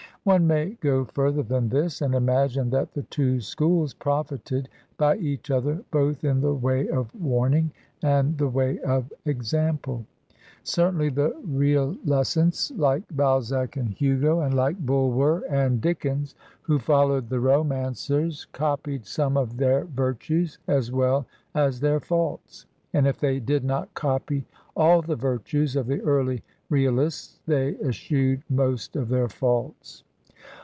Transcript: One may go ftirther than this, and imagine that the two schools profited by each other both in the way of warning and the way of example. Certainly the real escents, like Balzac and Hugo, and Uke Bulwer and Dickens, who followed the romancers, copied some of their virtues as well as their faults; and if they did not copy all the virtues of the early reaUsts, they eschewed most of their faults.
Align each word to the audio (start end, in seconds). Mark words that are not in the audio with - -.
One 0.23 0.45
may 0.45 0.77
go 0.81 1.03
ftirther 1.03 1.47
than 1.47 1.69
this, 1.69 1.99
and 1.99 2.13
imagine 2.13 2.69
that 2.69 2.93
the 2.93 3.01
two 3.01 3.39
schools 3.41 3.95
profited 3.95 4.69
by 4.95 5.17
each 5.17 5.49
other 5.49 5.83
both 5.89 6.23
in 6.23 6.41
the 6.41 6.53
way 6.53 6.87
of 6.89 7.09
warning 7.19 7.71
and 8.03 8.37
the 8.37 8.47
way 8.47 8.77
of 8.81 9.11
example. 9.25 10.05
Certainly 10.63 11.09
the 11.09 11.35
real 11.43 11.95
escents, 12.05 12.71
like 12.77 13.01
Balzac 13.11 13.77
and 13.77 13.89
Hugo, 13.89 14.41
and 14.41 14.53
Uke 14.53 14.77
Bulwer 14.85 15.39
and 15.49 15.81
Dickens, 15.81 16.35
who 16.61 16.77
followed 16.77 17.27
the 17.27 17.39
romancers, 17.39 18.45
copied 18.51 19.07
some 19.07 19.35
of 19.35 19.57
their 19.57 19.85
virtues 19.85 20.59
as 20.67 20.91
well 20.91 21.25
as 21.55 21.79
their 21.79 21.99
faults; 21.99 22.67
and 22.93 23.07
if 23.07 23.19
they 23.19 23.39
did 23.39 23.63
not 23.63 23.91
copy 23.95 24.45
all 24.77 25.01
the 25.01 25.15
virtues 25.15 25.75
of 25.75 25.87
the 25.87 25.99
early 26.01 26.43
reaUsts, 26.71 27.39
they 27.47 27.75
eschewed 27.77 28.43
most 28.51 28.95
of 28.95 29.09
their 29.09 29.27
faults. 29.27 30.03